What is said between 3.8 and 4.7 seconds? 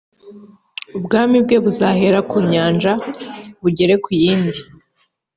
ku yindi